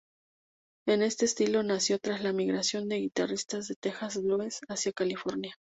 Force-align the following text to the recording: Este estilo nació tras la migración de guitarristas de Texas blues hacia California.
Este 0.87 1.25
estilo 1.25 1.61
nació 1.61 1.99
tras 1.99 2.23
la 2.23 2.33
migración 2.33 2.89
de 2.89 2.95
guitarristas 3.01 3.67
de 3.67 3.75
Texas 3.75 4.19
blues 4.19 4.61
hacia 4.67 4.93
California. 4.93 5.53